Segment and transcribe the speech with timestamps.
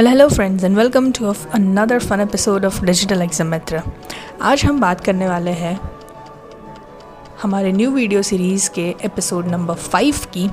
[0.00, 3.80] Well hello friends and welcome to another fun episode of digital exam मित्र
[4.42, 5.74] आज हम बात करने वाले हैं
[7.42, 10.46] हमारे न्यू वीडियो सीरीज़ के एपिसोड नंबर फाइव की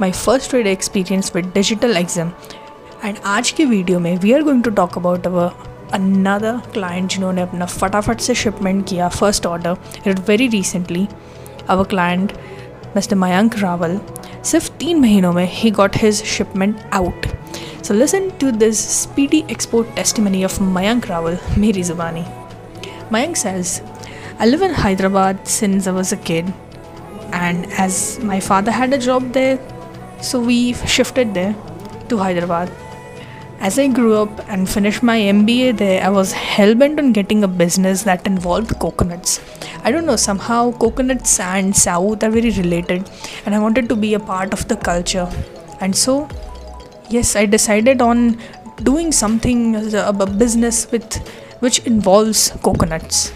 [0.00, 2.30] my first red experience with digital exam
[3.04, 5.50] and आज के वीडियो में we are going to talk about our
[5.94, 11.06] another client जिन्होंने अपना फटाफट से शिपमेंट किया first order very recently
[11.68, 12.32] our client
[12.96, 14.00] mister Mayank Rawal
[14.50, 17.26] सिर्फ़ तीन महीनों में ही got his shipment out
[17.88, 22.24] So listen to this speedy export testimony of Mayank Rawal, Meri Zubani.
[23.14, 23.80] Mayank says,
[24.38, 26.52] I live in Hyderabad since I was a kid,
[27.32, 29.58] and as my father had a job there,
[30.20, 31.54] so we shifted there
[32.10, 32.70] to Hyderabad.
[33.59, 37.47] As I grew up and finished my MBA there, I was hellbent on getting a
[37.47, 39.39] business that involved coconuts.
[39.83, 43.09] I don't know, somehow coconuts and South are very related,
[43.45, 45.29] and I wanted to be a part of the culture.
[45.79, 46.27] And so
[47.09, 48.37] yes i decided on
[48.89, 51.17] doing something a business with
[51.59, 53.29] which involves coconuts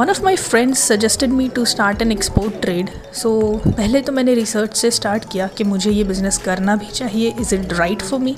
[0.00, 3.30] one of my friends suggested me to start an export trade so
[3.66, 7.54] पहले तो मैंने research से start किया कि मुझे ये business करना भी चाहिए is
[7.54, 8.36] it right for me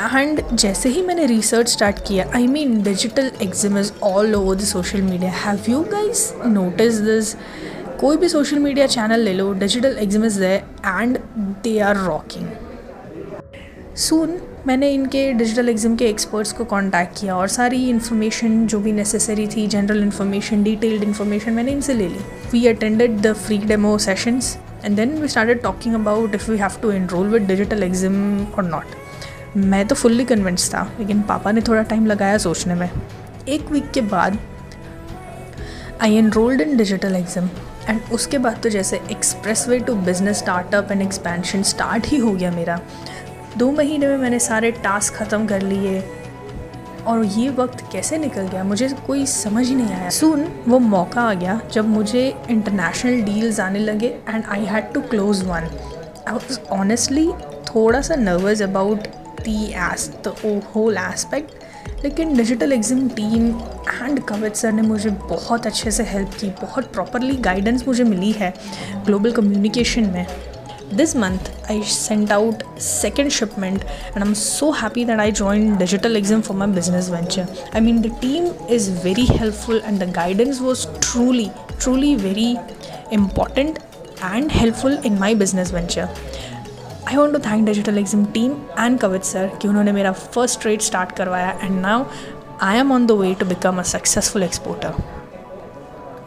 [0.00, 4.64] And जैसे ही मैंने रिसर्च स्टार्ट किया I mean digital Exim is all over the
[4.66, 7.34] social media have you guys notice this
[8.00, 11.18] कोई भी सोशल मीडिया चैनल ले लो digital Exim is and
[11.64, 12.48] they are rocking
[13.98, 18.92] soon मैंने इनके digital exam के एक्सपर्ट्स को contact किया और सारी इन्फॉर्मेशन जो भी
[18.92, 22.20] नेसेसरी थी जनरल इन्फॉर्मेशन डिटेल्ड इन्फॉर्मेशन मैंने इनसे ले ली.
[22.52, 26.80] We attended the free demo sessions and then we started talking about if we have
[26.82, 28.99] to enrol with digital exam और नॉट
[29.56, 32.90] मैं तो फुल्ली कन्विंस था, लेकिन पापा ने थोड़ा टाइम लगाया सोचने में।
[33.48, 34.38] एक वीक के बाद
[36.02, 37.48] I enrolled in digital exam
[37.88, 42.32] and उसके बाद तो जैसे express way to business startup and expansion start ही हो
[42.32, 42.78] गया मेरा।
[43.58, 46.00] दो महीने में मैंने सारे टास्क ख़त्म कर लिए,
[47.00, 51.22] और ये वक्त कैसे निकल गया, मुझे कोई समझ ही नहीं आया। सुन वो मौका
[51.22, 55.68] आ गया, जब मुझे इंटरनेशनल डील्स आने लगे and I had to close one
[56.28, 57.30] I was honestly
[57.66, 59.06] थोड़ा सा nervous about
[59.44, 60.34] the as the
[60.72, 61.56] whole aspect.
[62.04, 63.48] लेकिन digital exam team
[64.02, 68.30] and कविज sir ने मुझे बहुत अच्छे से हेल्प की, बहुत प्रॉपरली गाइडेंस मुझे मिली
[68.32, 68.52] है
[69.06, 70.26] ग्लोबल कम्युनिकेशन में।
[70.94, 75.76] This month I sent out second shipment and I am so happy that I join
[75.76, 80.10] digital exam for my business venture I mean the team is very helpful and the
[80.16, 81.50] guidance was truly
[81.80, 82.56] truly very
[83.12, 83.78] important
[84.24, 86.08] and helpful in my business venture
[87.08, 90.80] I want to thank digital exam team and Kavit sir कि उन्होंने मेरा first trade
[90.80, 92.04] start करवाया and now
[92.62, 94.94] I am on the way to become a successful exporter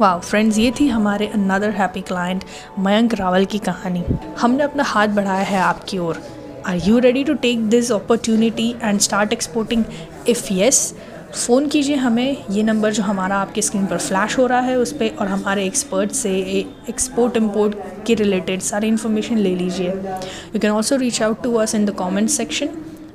[0.01, 2.44] वाह friends ये थी हमारे another happy client
[2.79, 4.03] Mayank Rawal की कहानी।
[4.39, 6.22] हमने अपना हाथ बढ़ाया है आपकी ओर।
[6.67, 9.84] Are you ready to take this opportunity and start exporting
[10.29, 10.94] if yes
[11.34, 14.92] phone कीजिए हमें। ये नंबर जो हमारा आपके स्क्रीन पर फ्लैश हो रहा है उस
[14.94, 16.32] पर और हमारे एक्सपर्ट से
[16.90, 17.76] एक्सपोर्ट इम्पोर्ट
[18.08, 21.96] के रिलेटेड सारी इन्फॉर्मेशन ले लीजिए। You can also reach out to us in the
[21.96, 22.70] comment section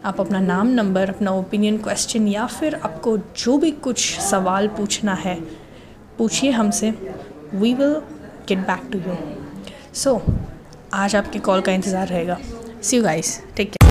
[0.05, 5.15] आप अपना नाम नंबर अपना ओपिनियन क्वेश्चन या फिर आपको जो भी कुछ सवाल पूछना
[5.15, 5.39] है,
[6.19, 6.91] पूछिए हमसे।
[7.55, 7.95] We will
[8.49, 9.17] get back to you
[9.95, 10.21] so
[10.95, 12.39] आज आपके कॉल का इंतज़ार रहेगा।
[12.83, 13.79] See you guys take care